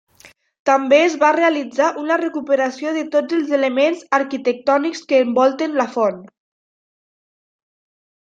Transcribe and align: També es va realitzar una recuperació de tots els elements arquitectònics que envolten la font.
També 0.67 0.97
es 1.07 1.15
va 1.23 1.27
realitzar 1.35 1.89
una 2.03 2.15
recuperació 2.21 2.93
de 2.95 3.03
tots 3.15 3.37
els 3.39 3.53
elements 3.59 4.01
arquitectònics 4.19 5.03
que 5.11 5.19
envolten 5.25 5.77
la 5.83 5.87
font. 5.99 6.19